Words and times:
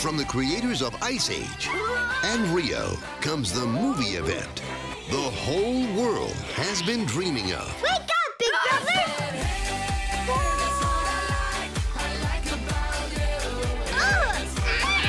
From 0.00 0.16
the 0.16 0.24
creators 0.24 0.82
of 0.82 0.96
Ice 1.02 1.30
Age 1.30 1.68
and 2.24 2.44
Rio 2.54 2.96
comes 3.20 3.52
the 3.52 3.66
movie 3.66 4.16
event 4.16 4.62
the 5.10 5.16
whole 5.16 5.86
world 5.96 6.36
has 6.52 6.82
been 6.82 7.06
dreaming 7.06 7.54
of. 7.54 7.82
Wake 7.82 7.92
up, 7.92 8.10
Big 8.38 8.52
Brother! 8.68 9.00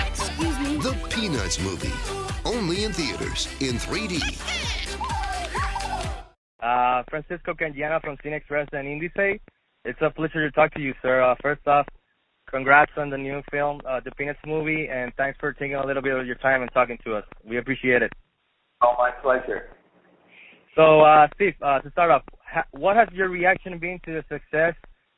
Excuse 0.08 0.60
me. 0.60 0.78
The 0.78 0.94
Peanuts 1.10 1.60
movie. 1.60 1.92
Only 2.46 2.86
in 2.86 2.94
theaters 2.94 3.50
in 3.60 3.76
3D. 3.76 4.22
Uh, 6.64 7.04
Francisco 7.10 7.54
Candiana 7.54 8.00
from 8.00 8.16
Cine 8.24 8.38
Express 8.38 8.70
and 8.72 8.88
Indice. 8.88 9.42
It's 9.84 10.00
a 10.02 10.10
pleasure 10.12 10.50
to 10.50 10.52
talk 10.52 10.74
to 10.76 10.80
you, 10.82 10.94
sir. 11.02 11.22
Uh, 11.22 11.36
first 11.42 11.68
off, 11.68 11.86
congrats 12.50 12.92
on 12.98 13.10
the 13.10 13.18
new 13.18 13.42
film, 13.52 13.82
uh, 13.88 14.00
the 14.04 14.12
Peanuts 14.12 14.40
movie, 14.46 14.88
and 14.92 15.14
thanks 15.18 15.38
for 15.40 15.54
taking 15.54 15.76
a 15.76 15.86
little 15.86 16.02
bit 16.02 16.16
of 16.16 16.26
your 16.26 16.36
time 16.36 16.62
and 16.62 16.72
talking 16.74 16.98
to 17.06 17.16
us. 17.16 17.24
We 17.48 17.58
appreciate 17.58 18.02
it. 18.02 18.12
Oh, 18.82 18.96
my 18.98 19.12
pleasure. 19.12 19.70
So, 20.76 21.02
uh, 21.02 21.28
Steve, 21.36 21.56
uh, 21.62 21.80
to 21.80 21.92
start 21.92 22.12
off, 22.12 22.24
ha- 22.46 22.66
what 22.72 22.96
has 22.96 23.08
your 23.14 23.30
reaction 23.30 23.80
been 23.80 24.00
to 24.06 24.14
the 24.14 24.24
success 24.30 24.76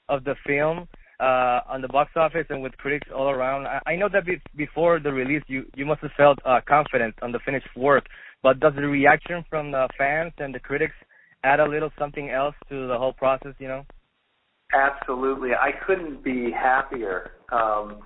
of 0.10 0.24
the 0.24 0.36
film 0.46 0.88
uh, 1.20 1.62
on 1.70 1.82
the 1.82 1.88
box 1.88 2.12
office 2.16 2.46
and 2.50 2.62
with 2.64 2.76
critics 2.78 3.08
all 3.16 3.30
around? 3.30 3.68
I, 3.68 3.80
I 3.86 3.96
know 3.96 4.10
that 4.12 4.26
be- 4.26 4.42
before 4.56 5.00
the 5.00 5.12
release, 5.12 5.44
you, 5.48 5.66
you 5.76 5.86
must 5.86 6.02
have 6.02 6.12
felt 6.18 6.40
uh, 6.46 6.62
confident 6.68 7.16
on 7.22 7.32
the 7.32 7.40
finished 7.46 7.68
work, 7.76 8.06
but 8.42 8.60
does 8.60 8.74
the 8.76 8.88
reaction 8.88 9.46
from 9.50 9.72
the 9.72 9.88
fans 9.98 10.34
and 10.40 10.56
the 10.56 10.60
critics 10.60 10.96
add 11.44 11.60
a 11.60 11.68
little 11.68 11.92
something 12.00 12.30
else 12.30 12.56
to 12.70 12.88
the 12.88 12.98
whole 12.98 13.14
process, 13.14 13.54
you 13.60 13.68
know? 13.68 13.86
Absolutely. 14.74 15.52
I 15.54 15.72
couldn't 15.86 16.24
be 16.24 16.52
happier. 16.52 17.32
Um, 17.52 18.02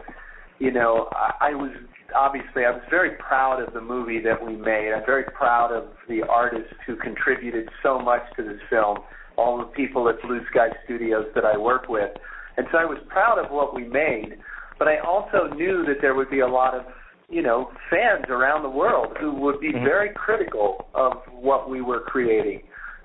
you 0.60 0.72
know, 0.72 1.10
I, 1.12 1.50
I 1.50 1.56
was 1.56 1.72
obviously 2.16 2.66
I 2.66 2.72
was 2.72 2.82
very 2.90 3.12
proud 3.18 3.62
of 3.62 3.74
the 3.74 3.82
movie 3.82 4.20
that 4.22 4.44
we 4.44 4.56
made. 4.56 4.92
I'm 4.96 5.06
very 5.06 5.26
proud 5.26 5.72
of 5.72 5.86
the 6.08 6.22
artists 6.24 6.74
who 6.86 6.96
contributed 6.96 7.70
so 7.84 8.00
much 8.00 8.22
to 8.38 8.44
this 8.44 8.60
film, 8.70 9.00
all 9.38 9.58
the 9.58 9.66
people 9.66 10.08
at 10.10 10.22
Blue 10.22 10.42
Sky 10.50 10.70
Studios 10.86 11.26
that 11.36 11.46
I 11.46 11.58
work 11.58 11.88
with. 11.90 12.12
And 12.58 12.68
so 12.72 12.78
I 12.78 12.86
was 12.86 12.98
proud 13.10 13.38
of 13.44 13.52
what 13.52 13.76
we 13.76 13.84
made, 13.84 14.38
but 14.80 14.88
I 14.88 15.00
also 15.00 15.54
knew 15.54 15.84
that 15.86 15.98
there 16.02 16.16
would 16.16 16.30
be 16.30 16.40
a 16.40 16.48
lot 16.48 16.74
of, 16.74 16.84
you 17.30 17.42
know, 17.42 17.70
fans 17.90 18.26
around 18.30 18.64
the 18.64 18.70
world 18.70 19.18
who 19.20 19.34
would 19.34 19.60
be 19.60 19.72
very 19.72 20.12
critical 20.16 20.88
of 20.94 21.14
what 21.32 21.70
we 21.70 21.82
were 21.82 22.02
creating. 22.02 22.62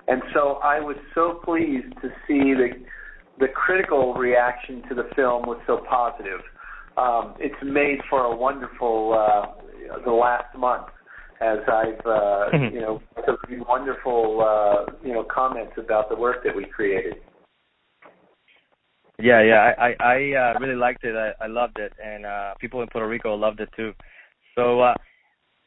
And 0.07 0.21
so 0.33 0.59
I 0.63 0.79
was 0.79 0.95
so 1.13 1.41
pleased 1.43 1.93
to 2.01 2.09
see 2.27 2.53
the 2.53 2.69
the 3.41 3.47
critical 3.47 4.13
reaction 4.13 4.83
to 4.87 4.95
the 4.95 5.09
film 5.15 5.43
was 5.43 5.59
so 5.65 5.83
positive. 5.89 6.39
Um, 6.95 7.33
it's 7.39 7.55
made 7.63 7.97
for 8.09 8.21
a 8.25 8.35
wonderful 8.35 9.17
uh, 9.17 9.99
the 10.05 10.11
last 10.11 10.55
month 10.55 10.87
as 11.41 11.57
I've 11.67 12.05
uh, 12.05 12.45
you 12.71 12.79
know 12.79 13.01
wonderful 13.67 14.45
uh, 14.47 14.91
you 15.03 15.13
know 15.13 15.23
comments 15.23 15.73
about 15.77 16.09
the 16.09 16.15
work 16.15 16.43
that 16.45 16.55
we 16.55 16.65
created. 16.65 17.15
Yeah, 19.19 19.41
yeah, 19.41 19.73
I 19.77 19.87
I, 19.87 19.95
I 19.99 20.15
uh, 20.55 20.59
really 20.59 20.75
liked 20.75 21.03
it. 21.03 21.15
I, 21.15 21.43
I 21.43 21.47
loved 21.47 21.79
it, 21.79 21.93
and 22.03 22.25
uh, 22.25 22.53
people 22.61 22.81
in 22.83 22.89
Puerto 22.89 23.07
Rico 23.07 23.35
loved 23.35 23.59
it 23.59 23.69
too. 23.75 23.93
So 24.55 24.81
uh, 24.81 24.93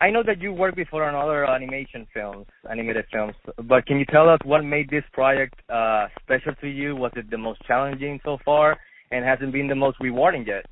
I 0.04 0.10
know 0.10 0.22
that 0.26 0.42
you 0.42 0.52
worked 0.52 0.76
before 0.76 1.02
on 1.02 1.14
other 1.14 1.46
animation 1.46 2.06
films, 2.12 2.44
animated 2.70 3.06
films, 3.10 3.32
but 3.56 3.86
can 3.86 3.98
you 3.98 4.04
tell 4.04 4.28
us 4.28 4.38
what 4.44 4.62
made 4.62 4.90
this 4.90 5.04
project 5.14 5.54
uh, 5.70 6.08
special 6.22 6.54
to 6.60 6.66
you? 6.68 6.94
Was 6.94 7.12
it 7.16 7.30
the 7.30 7.38
most 7.38 7.62
challenging 7.66 8.20
so 8.22 8.36
far, 8.44 8.76
and 9.10 9.24
hasn't 9.24 9.50
been 9.50 9.66
the 9.66 9.74
most 9.74 9.96
rewarding 10.00 10.44
yet? 10.46 10.66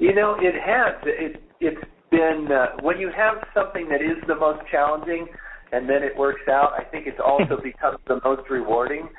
You 0.00 0.16
know, 0.16 0.34
it 0.40 0.54
has. 0.66 0.96
It 1.04 1.42
it's 1.60 1.84
been 2.10 2.48
uh, 2.50 2.82
when 2.82 2.98
you 2.98 3.08
have 3.16 3.36
something 3.54 3.88
that 3.90 4.02
is 4.02 4.18
the 4.26 4.34
most 4.34 4.62
challenging, 4.68 5.28
and 5.70 5.88
then 5.88 6.02
it 6.02 6.18
works 6.18 6.48
out. 6.50 6.72
I 6.76 6.82
think 6.82 7.06
it's 7.06 7.20
also 7.24 7.56
becomes 7.62 7.98
the 8.08 8.18
most 8.24 8.50
rewarding. 8.50 9.10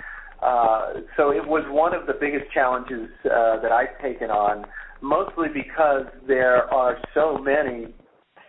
Uh, 0.42 0.96
so 1.16 1.32
it 1.32 1.48
was 1.48 1.64
one 1.70 1.96
of 1.96 2.06
the 2.06 2.16
biggest 2.20 2.52
challenges 2.54 3.08
uh, 3.24 3.62
that 3.62 3.72
I've 3.72 3.98
taken 4.02 4.30
on, 4.30 4.66
mostly 5.02 5.48
because 5.54 6.08
there 6.28 6.64
are 6.74 6.98
so 7.14 7.38
many 7.38 7.94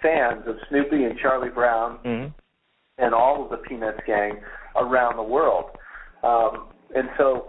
fans 0.04 0.44
of 0.46 0.56
Snoopy 0.68 1.04
and 1.04 1.18
Charlie 1.18 1.50
Brown 1.50 1.98
Mm-hmm. 2.04 2.28
and 2.98 3.14
all 3.14 3.42
of 3.44 3.50
the 3.50 3.56
Peanuts 3.56 3.98
gang 4.06 4.38
around 4.76 5.16
the 5.16 5.22
world. 5.22 5.70
Um, 6.22 6.68
and 6.94 7.08
so 7.18 7.48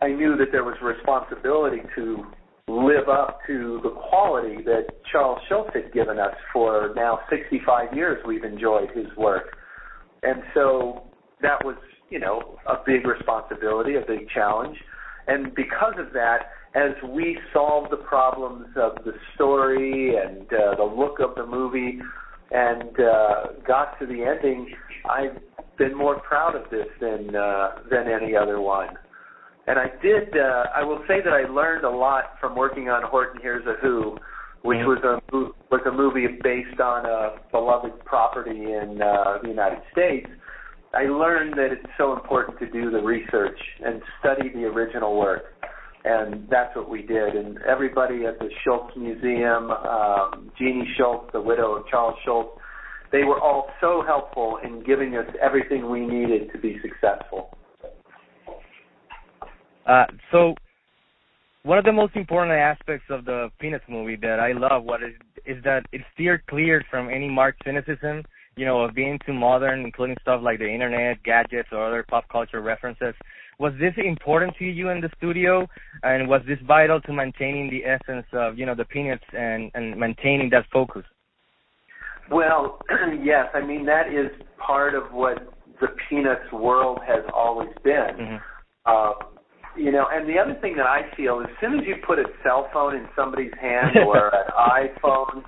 I 0.00 0.08
knew 0.08 0.36
that 0.36 0.46
there 0.52 0.64
was 0.64 0.76
a 0.80 0.84
responsibility 0.84 1.82
to 1.96 2.24
live 2.68 3.08
up 3.08 3.40
to 3.48 3.80
the 3.82 3.90
quality 3.90 4.62
that 4.64 4.84
Charles 5.10 5.40
Schulz 5.48 5.70
had 5.74 5.92
given 5.92 6.18
us 6.18 6.34
for 6.52 6.92
now 6.94 7.18
65 7.28 7.94
years 7.94 8.18
we've 8.26 8.44
enjoyed 8.44 8.90
his 8.94 9.06
work. 9.16 9.56
And 10.22 10.42
so 10.54 11.04
that 11.42 11.64
was, 11.64 11.76
you 12.10 12.20
know, 12.20 12.56
a 12.66 12.76
big 12.86 13.06
responsibility, 13.06 13.96
a 13.96 14.06
big 14.06 14.28
challenge. 14.32 14.76
And 15.30 15.54
because 15.54 15.94
of 15.96 16.12
that, 16.12 16.50
as 16.74 16.90
we 17.08 17.38
solved 17.52 17.92
the 17.92 17.96
problems 17.96 18.66
of 18.76 18.96
the 19.04 19.12
story 19.36 20.16
and 20.16 20.42
uh, 20.52 20.74
the 20.76 20.84
look 20.84 21.20
of 21.20 21.36
the 21.36 21.46
movie 21.46 22.00
and 22.50 22.98
uh, 22.98 23.52
got 23.64 23.96
to 24.00 24.06
the 24.06 24.24
ending, 24.24 24.74
I've 25.08 25.38
been 25.78 25.96
more 25.96 26.18
proud 26.20 26.56
of 26.56 26.68
this 26.70 26.88
than 27.00 27.36
uh, 27.36 27.78
than 27.88 28.08
any 28.08 28.34
other 28.34 28.60
one. 28.60 28.88
And 29.68 29.78
I 29.78 29.86
did. 30.02 30.36
Uh, 30.36 30.64
I 30.74 30.82
will 30.82 31.02
say 31.06 31.20
that 31.24 31.32
I 31.32 31.48
learned 31.48 31.84
a 31.84 31.90
lot 31.90 32.34
from 32.40 32.56
working 32.56 32.88
on 32.88 33.04
Horton 33.08 33.40
Hears 33.40 33.64
a 33.66 33.74
Who, 33.80 34.16
which 34.62 34.78
was 34.82 34.98
a 35.04 35.20
was 35.70 35.80
a 35.86 35.92
movie 35.92 36.26
based 36.42 36.80
on 36.80 37.06
a 37.06 37.36
beloved 37.52 38.04
property 38.04 38.72
in 38.72 39.00
uh, 39.00 39.38
the 39.42 39.48
United 39.48 39.82
States. 39.92 40.26
I 40.92 41.04
learned 41.04 41.54
that 41.54 41.68
it's 41.70 41.92
so 41.96 42.12
important 42.14 42.58
to 42.58 42.66
do 42.68 42.90
the 42.90 43.00
research 43.00 43.58
and 43.84 44.02
study 44.18 44.50
the 44.52 44.64
original 44.64 45.16
work, 45.16 45.44
and 46.04 46.48
that's 46.50 46.74
what 46.74 46.90
we 46.90 47.02
did. 47.02 47.36
And 47.36 47.58
everybody 47.62 48.26
at 48.26 48.38
the 48.40 48.48
Schulz 48.64 48.90
Museum, 48.96 49.70
um, 49.70 50.50
Jeannie 50.58 50.88
Schulz, 50.96 51.30
the 51.32 51.40
widow 51.40 51.76
of 51.76 51.86
Charles 51.86 52.16
Schulz, 52.24 52.48
they 53.12 53.22
were 53.22 53.40
all 53.40 53.68
so 53.80 54.02
helpful 54.04 54.58
in 54.64 54.82
giving 54.82 55.16
us 55.16 55.26
everything 55.40 55.90
we 55.90 56.00
needed 56.00 56.50
to 56.52 56.58
be 56.58 56.78
successful. 56.82 57.56
Uh, 59.86 60.06
so, 60.32 60.54
one 61.62 61.78
of 61.78 61.84
the 61.84 61.92
most 61.92 62.16
important 62.16 62.52
aspects 62.52 63.06
of 63.10 63.24
the 63.24 63.48
Peanuts 63.60 63.84
movie 63.88 64.16
that 64.16 64.40
I 64.40 64.52
love 64.52 64.84
what 64.84 65.02
is 65.02 65.14
is 65.46 65.62
that 65.64 65.84
it's 65.92 66.04
steered 66.14 66.46
clear 66.46 66.84
from 66.90 67.08
any 67.08 67.28
marked 67.28 67.62
cynicism, 67.64 68.22
you 68.56 68.66
know, 68.66 68.82
of 68.82 68.94
being 68.94 69.18
too 69.24 69.32
modern, 69.32 69.84
including 69.84 70.16
stuff 70.22 70.40
like 70.42 70.58
the 70.58 70.68
internet, 70.68 71.22
gadgets, 71.22 71.68
or 71.72 71.86
other 71.86 72.04
pop 72.08 72.28
culture 72.30 72.60
references. 72.60 73.14
Was 73.58 73.72
this 73.78 73.92
important 73.96 74.56
to 74.58 74.64
you 74.64 74.88
in 74.88 75.00
the 75.00 75.10
studio, 75.16 75.66
and 76.02 76.28
was 76.28 76.40
this 76.46 76.58
vital 76.66 77.00
to 77.02 77.12
maintaining 77.12 77.70
the 77.70 77.84
essence 77.84 78.26
of 78.32 78.58
you 78.58 78.66
know 78.66 78.74
the 78.74 78.84
Peanuts 78.84 79.24
and 79.32 79.70
and 79.74 79.98
maintaining 79.98 80.50
that 80.50 80.64
focus? 80.72 81.04
Well, 82.30 82.80
yes. 83.22 83.46
I 83.54 83.60
mean, 83.60 83.86
that 83.86 84.08
is 84.08 84.30
part 84.58 84.94
of 84.94 85.12
what 85.12 85.52
the 85.80 85.88
Peanuts 86.08 86.52
world 86.52 87.00
has 87.06 87.24
always 87.34 87.70
been. 87.82 88.16
Mm-hmm. 88.18 88.36
Uh, 88.86 89.12
you 89.76 89.92
know, 89.92 90.06
and 90.10 90.28
the 90.28 90.38
other 90.38 90.58
thing 90.60 90.76
that 90.76 90.86
I 90.86 91.02
feel, 91.16 91.40
as 91.40 91.50
soon 91.60 91.78
as 91.78 91.86
you 91.86 91.96
put 92.06 92.18
a 92.18 92.24
cell 92.42 92.68
phone 92.72 92.96
in 92.96 93.06
somebody's 93.14 93.52
hand 93.60 93.96
or 94.06 94.28
an 94.34 94.50
iPhone, 94.58 95.44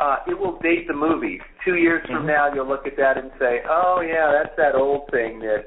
uh, 0.00 0.16
it 0.26 0.38
will 0.38 0.58
date 0.60 0.86
the 0.86 0.94
movie. 0.94 1.40
Two 1.64 1.76
years 1.76 2.04
from 2.06 2.24
Mhm. 2.24 2.26
now, 2.26 2.52
you'll 2.52 2.66
look 2.66 2.86
at 2.86 2.96
that 2.96 3.16
and 3.16 3.32
say, 3.38 3.62
"Oh 3.68 4.00
yeah, 4.00 4.30
that's 4.32 4.54
that 4.56 4.74
old 4.74 5.08
thing 5.10 5.38
that 5.40 5.66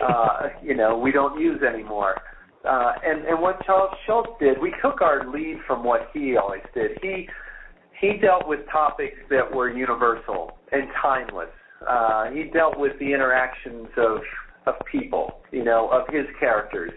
uh, 0.00 0.48
you 0.62 0.74
know 0.74 0.96
we 0.96 1.12
don't 1.12 1.38
use 1.38 1.62
anymore." 1.62 2.16
Uh, 2.64 2.94
and 3.04 3.24
and 3.26 3.40
what 3.40 3.64
Charles 3.64 3.96
Schulz 4.06 4.28
did, 4.38 4.58
we 4.58 4.72
took 4.82 5.00
our 5.02 5.24
lead 5.24 5.60
from 5.66 5.84
what 5.84 6.10
he 6.12 6.36
always 6.36 6.64
did. 6.74 6.98
He 7.02 7.28
he 7.92 8.14
dealt 8.14 8.46
with 8.48 8.66
topics 8.68 9.18
that 9.28 9.54
were 9.54 9.68
universal 9.70 10.58
and 10.72 10.88
timeless. 11.00 11.50
Uh, 11.86 12.30
he 12.30 12.44
dealt 12.44 12.78
with 12.78 12.98
the 12.98 13.12
interactions 13.12 13.88
of 13.96 14.22
of 14.66 14.74
people, 14.90 15.42
you 15.52 15.64
know, 15.64 15.88
of 15.90 16.08
his 16.08 16.26
characters. 16.40 16.92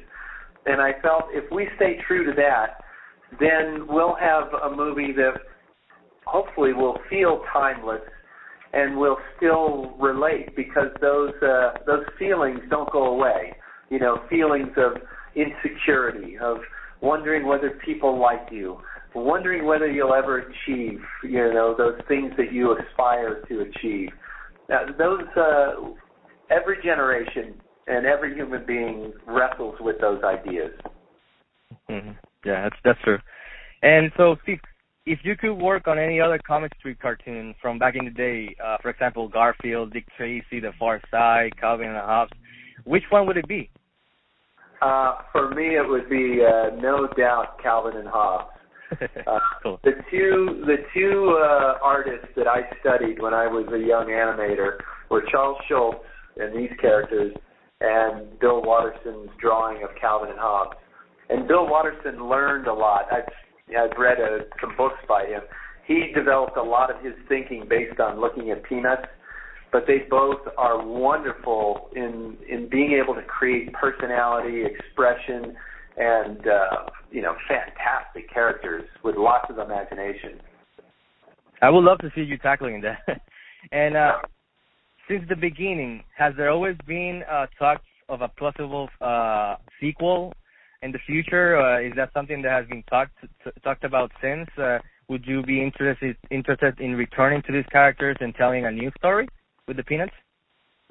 And 0.65 0.81
I 0.81 0.94
felt 1.01 1.25
if 1.31 1.50
we 1.51 1.69
stay 1.75 1.97
true 2.07 2.25
to 2.25 2.33
that, 2.33 2.83
then 3.39 3.86
we'll 3.88 4.15
have 4.15 4.53
a 4.63 4.75
movie 4.75 5.12
that 5.13 5.41
hopefully 6.25 6.74
will 6.74 6.97
feel 7.09 7.44
timeless 7.53 8.01
and 8.74 8.98
will 8.98 9.18
still 9.38 9.95
relate 10.00 10.56
because 10.56 10.89
those 11.01 11.33
uh, 11.42 11.71
those 11.86 12.06
feelings 12.18 12.60
don't 12.69 12.92
go 12.92 13.06
away. 13.06 13.56
You 13.89 14.00
know, 14.00 14.19
feelings 14.30 14.71
of 14.77 15.01
insecurity, 15.36 16.38
of 16.38 16.57
wondering 17.01 17.48
whether 17.48 17.80
people 17.83 18.19
like 18.19 18.48
you, 18.51 18.80
wondering 19.16 19.66
whether 19.66 19.89
you'll 19.89 20.13
ever 20.13 20.39
achieve, 20.39 21.00
you 21.24 21.54
know, 21.54 21.74
those 21.77 22.00
things 22.07 22.31
that 22.38 22.51
you 22.51 22.77
aspire 22.77 23.44
to 23.50 23.62
achieve. 23.62 24.10
Now, 24.69 24.86
those 24.98 25.25
uh, 25.36 25.89
every 26.51 26.77
generation 26.83 27.56
and 27.88 28.06
every 28.06 28.36
human 28.36 28.65
being 28.65 29.13
wrestles 29.25 29.75
with 29.80 30.00
those 30.00 30.22
ideas. 30.24 30.72
hmm 31.88 32.12
Yeah, 32.45 32.63
that's 32.63 32.75
that's 32.83 33.00
true. 33.04 33.18
And 33.81 34.12
so, 34.18 34.36
Steve, 34.44 34.60
if 35.09 35.19
you 35.23 35.35
could 35.35 35.56
work 35.56 35.88
on 35.88 35.97
any 35.97 36.21
other 36.21 36.39
comic 36.45 36.71
strip 36.77 37.00
cartoon 37.00 37.56
from 37.59 37.79
back 37.79 37.95
in 37.95 38.06
the 38.06 38.11
day, 38.11 38.56
uh, 38.63 38.77
for 38.79 38.91
example, 38.91 39.27
Garfield, 39.27 39.91
Dick 39.91 40.06
Tracy, 40.15 40.59
The 40.59 40.71
Far 40.77 41.01
Side, 41.09 41.50
Calvin 41.59 41.88
and 41.88 41.97
Hobbes, 41.97 42.31
which 42.83 43.01
one 43.09 43.25
would 43.25 43.35
it 43.35 43.47
be? 43.47 43.71
Uh, 44.83 45.15
for 45.31 45.50
me, 45.56 45.77
it 45.77 45.89
would 45.89 46.07
be 46.11 46.41
uh, 46.45 46.75
no 46.79 47.07
doubt 47.17 47.57
Calvin 47.61 47.97
and 47.97 48.07
Hobbes. 48.07 48.53
Uh, 49.27 49.38
cool. 49.61 49.79
The 49.83 49.91
two 50.09 50.63
the 50.65 50.77
two 50.95 51.38
uh, 51.39 51.77
artists 51.83 52.25
that 52.35 52.47
I 52.47 52.62
studied 52.79 53.21
when 53.21 53.35
I 53.35 53.45
was 53.45 53.67
a 53.71 53.77
young 53.77 54.07
animator 54.07 54.79
were 55.12 55.21
Charles 55.29 55.59
Schulz 55.67 55.97
and 56.38 56.57
these 56.57 56.75
characters, 56.81 57.31
and 57.81 58.39
Bill 58.39 58.63
Watterson's 58.63 59.29
drawing 59.39 59.83
of 59.83 59.89
Calvin 60.01 60.31
and 60.31 60.39
Hobbes. 60.39 60.75
And 61.29 61.47
Bill 61.47 61.67
Watterson 61.69 62.27
learned 62.27 62.65
a 62.65 62.73
lot. 62.73 63.05
I've 63.12 63.31
I've 63.77 63.98
read 63.98 64.18
uh 64.19 64.44
some 64.62 64.75
books 64.77 65.00
by 65.07 65.25
him. 65.25 65.42
He 65.86 66.12
developed 66.13 66.57
a 66.57 66.63
lot 66.63 66.94
of 66.94 67.04
his 67.04 67.13
thinking 67.27 67.66
based 67.68 68.00
on 68.00 68.19
looking 68.19 68.51
at 68.51 68.63
Peanuts, 68.63 69.07
but 69.71 69.86
they 69.88 70.06
both 70.10 70.42
are 70.57 70.86
wonderful 70.86 71.89
in 71.95 72.38
in 72.48 72.69
being 72.69 73.00
able 73.01 73.16
to 73.16 73.24
create 73.24 73.74
personality, 73.74 74.63
expression, 74.66 75.56
and 75.98 76.48
uh, 76.48 76.89
you 77.12 77.21
know 77.21 77.36
fantastic 77.48 78.31
characters 78.31 78.83
with 79.04 79.16
lots 79.16 79.45
of 79.50 79.57
imagination. 79.57 80.39
I 81.62 81.69
would 81.69 81.83
love 81.83 81.98
to 82.00 82.12
see 82.15 82.22
you 82.22 82.38
tackling 82.38 82.81
that. 82.81 83.22
and 83.72 83.98
uh, 83.98 84.13
since 85.10 85.24
the 85.27 85.36
beginning, 85.36 86.04
has 86.18 86.33
there 86.38 86.50
always 86.50 86.77
been 86.88 87.24
uh, 87.30 87.48
talks 87.57 87.81
of 88.07 88.22
a 88.22 88.27
possible 88.27 88.89
uh, 89.01 89.56
sequel 89.81 90.33
in 90.81 90.91
the 90.91 90.99
future? 91.05 91.57
Uh, 91.57 91.81
is 91.81 91.93
that 91.95 92.11
something 92.13 92.41
that 92.41 92.51
has 92.51 92.65
been 92.67 92.83
talked 93.63 93.83
about 93.83 94.11
since? 94.21 94.47
Uh, 94.57 94.79
would 95.09 95.25
you 95.25 95.41
be 95.43 95.61
interested 95.61 96.15
interested 96.29 96.79
in 96.79 96.95
returning 96.95 97.41
to 97.47 97.51
these 97.51 97.65
characters 97.71 98.15
and 98.19 98.33
telling 98.35 98.65
a 98.65 98.71
new 98.71 98.91
story 98.97 99.27
with 99.67 99.77
the 99.77 99.83
Peanuts? 99.83 100.13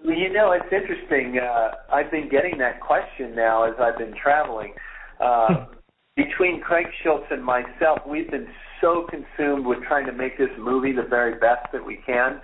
Well, 0.04 0.16
you 0.16 0.32
know, 0.32 0.52
it's 0.52 0.72
interesting. 0.72 1.38
Uh, 1.38 1.70
I've 1.92 2.10
been 2.10 2.28
getting 2.28 2.58
that 2.58 2.80
question 2.80 3.34
now 3.34 3.64
as 3.64 3.74
I've 3.80 3.98
been 3.98 4.14
traveling. 4.20 4.74
Uh, 5.20 5.66
between 6.16 6.60
Craig 6.60 6.86
Schulz 7.02 7.24
and 7.30 7.44
myself, 7.44 8.00
we've 8.06 8.30
been 8.30 8.48
so 8.80 9.06
consumed 9.08 9.66
with 9.66 9.78
trying 9.86 10.06
to 10.06 10.12
make 10.12 10.36
this 10.36 10.50
movie 10.58 10.92
the 10.92 11.06
very 11.08 11.34
best 11.34 11.66
that 11.72 11.84
we 11.84 12.00
can 12.04 12.40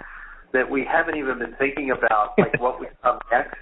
that 0.52 0.70
we 0.70 0.86
haven't 0.88 1.16
even 1.16 1.40
been 1.40 1.54
thinking 1.58 1.90
about 1.90 2.34
like 2.38 2.60
what 2.60 2.78
would 2.78 2.90
come 3.02 3.18
next. 3.30 3.58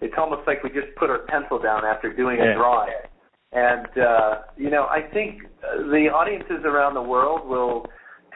It's 0.00 0.14
almost 0.16 0.46
like 0.46 0.62
we 0.62 0.70
just 0.70 0.94
put 0.96 1.10
our 1.10 1.26
pencil 1.26 1.58
down 1.58 1.84
after 1.84 2.14
doing 2.14 2.38
Yeah. 2.38 2.52
a 2.52 2.54
drawing. 2.54 2.92
And 3.52 3.86
uh, 3.96 4.42
you 4.56 4.70
know, 4.70 4.84
I 4.84 5.00
think 5.12 5.42
the 5.62 6.08
audiences 6.12 6.64
around 6.64 6.94
the 6.94 7.02
world 7.02 7.48
will 7.48 7.86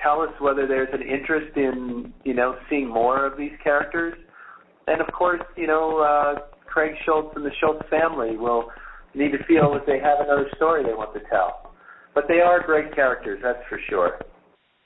tell 0.03 0.21
us 0.21 0.31
whether 0.41 0.67
there's 0.67 0.89
an 0.93 1.03
interest 1.03 1.57
in 1.57 2.13
you 2.25 2.35
know 2.35 2.57
seeing 2.71 2.89
more 2.89 3.27
of 3.27 3.37
these 3.37 3.53
characters. 3.63 4.15
And 4.87 5.01
of 5.01 5.13
course, 5.13 5.43
you 5.57 5.67
know, 5.67 5.99
uh, 5.99 6.41
Craig 6.67 6.93
Schulz 7.05 7.33
and 7.37 7.45
the 7.45 7.53
Schulz 7.61 7.83
family 7.91 8.37
will 8.37 8.71
need 9.15 9.33
to 9.33 9.45
feel 9.45 9.73
that 9.75 9.87
they 9.87 9.99
have 9.99 10.21
another 10.21 10.49
story 10.57 10.83
they 10.83 10.95
want 10.95 11.13
to 11.15 11.21
tell. 11.29 11.73
But 12.15 12.25
they 12.29 12.41
are 12.41 12.65
great 12.65 12.95
characters, 12.95 13.41
that's 13.43 13.59
for 13.69 13.79
sure. 13.89 14.19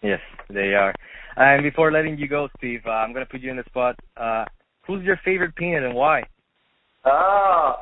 Yes, 0.02 0.20
they 0.48 0.74
are. 0.74 0.94
And 1.36 1.62
before 1.62 1.92
letting 1.92 2.18
you 2.18 2.28
go, 2.28 2.48
Steve, 2.58 2.80
uh, 2.86 2.90
I'm 2.90 3.12
going 3.12 3.24
to 3.24 3.30
put 3.30 3.40
you 3.40 3.50
in 3.50 3.56
the 3.56 3.64
spot. 3.66 3.96
Uh, 4.16 4.44
who's 4.86 5.04
your 5.04 5.18
favorite 5.24 5.54
Peanut 5.56 5.82
and 5.82 5.94
why? 5.94 6.22
Oh, 7.04 7.74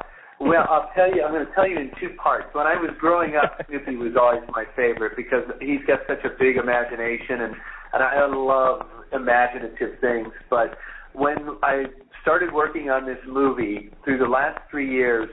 well, 0.45 0.67
I'll 0.69 0.91
tell 0.95 1.15
you. 1.15 1.23
I'm 1.23 1.33
going 1.33 1.47
to 1.47 1.53
tell 1.55 1.69
you 1.69 1.79
in 1.79 1.91
two 2.01 2.15
parts. 2.23 2.47
When 2.53 2.67
I 2.67 2.75
was 2.75 2.91
growing 3.01 3.37
up, 3.37 3.59
Snoopy 3.69 3.97
was 3.97 4.13
always 4.21 4.43
my 4.51 4.65
favorite 4.77 5.17
because 5.17 5.45
he's 5.61 5.81
got 5.87 6.01
such 6.07 6.25
a 6.25 6.31
big 6.39 6.57
imagination, 6.57 7.43
and 7.43 7.55
and 7.93 8.03
I 8.03 8.27
love 8.27 8.87
imaginative 9.13 10.01
things. 10.01 10.29
But 10.51 10.77
when 11.13 11.57
I 11.63 11.85
started 12.23 12.53
working 12.53 12.91
on 12.91 13.07
this 13.07 13.19
movie 13.27 13.91
through 14.05 14.19
the 14.19 14.27
last 14.27 14.59
three 14.71 14.91
years, 14.91 15.29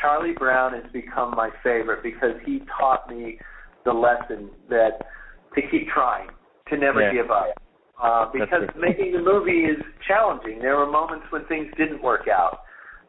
Charlie 0.00 0.34
Brown 0.38 0.74
has 0.74 0.84
become 0.92 1.32
my 1.36 1.50
favorite 1.62 2.02
because 2.02 2.36
he 2.44 2.62
taught 2.78 3.08
me 3.08 3.38
the 3.84 3.92
lesson 3.92 4.50
that 4.70 4.98
to 5.54 5.62
keep 5.70 5.88
trying, 5.88 6.28
to 6.68 6.76
never 6.76 7.02
Yeah. 7.02 7.12
give 7.12 7.30
up. 7.30 7.60
Uh, 8.00 8.26
because 8.32 8.68
making 8.76 9.12
the 9.12 9.20
movie 9.20 9.66
is 9.66 9.80
challenging. 10.06 10.58
There 10.58 10.76
were 10.76 10.86
moments 10.86 11.30
when 11.30 11.44
things 11.44 11.72
didn't 11.76 12.02
work 12.02 12.26
out. 12.28 12.63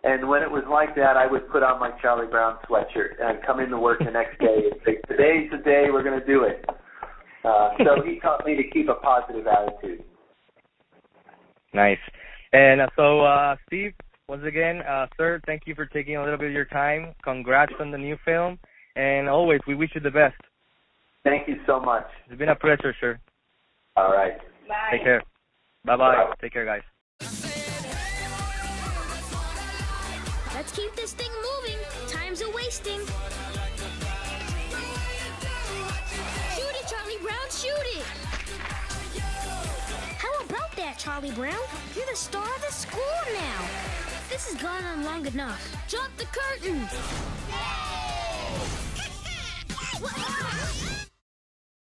And 0.05 0.29
when 0.29 0.43
it 0.43 0.51
was 0.51 0.63
like 0.69 0.95
that, 0.95 1.17
I 1.17 1.25
would 1.25 1.49
put 1.49 1.63
on 1.63 1.79
my 1.79 1.89
Charlie 1.99 2.27
Brown 2.27 2.57
sweatshirt 2.69 3.19
and 3.19 3.43
come 3.43 3.59
into 3.59 3.79
work 3.79 3.99
the 3.99 4.11
next 4.11 4.39
day 4.39 4.69
and 4.71 4.79
say, 4.85 4.97
"Today's 5.07 5.49
the 5.49 5.57
day 5.57 5.87
we're 5.91 6.03
going 6.03 6.19
to 6.19 6.25
do 6.25 6.43
it." 6.43 6.63
Uh, 7.43 7.71
so 7.79 8.03
he 8.05 8.19
taught 8.19 8.45
me 8.45 8.55
to 8.55 8.63
keep 8.69 8.87
a 8.87 8.95
positive 8.95 9.45
attitude. 9.47 10.03
Nice. 11.73 11.97
And 12.53 12.81
uh, 12.81 12.87
so, 12.95 13.21
uh, 13.21 13.55
Steve, 13.67 13.93
once 14.29 14.43
again, 14.47 14.81
uh, 14.81 15.07
sir, 15.17 15.41
thank 15.45 15.63
you 15.65 15.75
for 15.75 15.85
taking 15.85 16.17
a 16.17 16.23
little 16.23 16.37
bit 16.37 16.47
of 16.47 16.53
your 16.53 16.65
time. 16.65 17.13
Congrats 17.23 17.73
on 17.79 17.91
the 17.91 17.97
new 17.97 18.17
film. 18.23 18.57
And 18.95 19.27
always, 19.27 19.59
we 19.67 19.75
wish 19.75 19.89
you 19.93 20.01
the 20.01 20.09
best. 20.09 20.39
Thank 21.23 21.47
you 21.47 21.55
so 21.65 21.79
much. 21.79 22.05
It's 22.29 22.39
been 22.39 22.49
a 22.49 22.55
pleasure, 22.55 22.95
sir. 23.01 23.19
All 23.97 24.11
right. 24.11 24.37
Bye. 24.67 24.75
Take 24.91 25.03
care. 25.03 25.21
Bye-bye. 25.83 26.15
Bye. 26.15 26.33
Take 26.41 26.53
care, 26.53 26.65
guys. 26.65 26.81
Let's 30.55 30.71
keep 30.71 30.95
this 30.95 31.11
thing 31.11 31.29
moving. 31.35 31.77
Time's 32.07 32.41
a 32.41 32.49
wasting. 32.51 33.01
Shoot 36.55 36.75
it, 36.79 36.87
Charlie 36.87 37.17
Brown, 37.21 37.49
shoot 37.51 37.85
it! 37.97 38.05
How 40.17 40.33
about 40.45 40.73
that, 40.77 40.97
Charlie 40.97 41.31
Brown? 41.31 41.59
You're 41.93 42.05
the 42.09 42.15
star 42.15 42.47
of 42.47 42.61
the 42.61 42.71
school 42.71 43.01
now. 43.33 43.67
This 44.29 44.49
has 44.49 44.61
gone 44.61 44.85
on 44.85 45.03
long 45.03 45.25
enough. 45.25 45.59
Jump 45.89 46.15
the 46.15 46.25
curtain! 46.27 46.79
Whoa! 49.99 50.34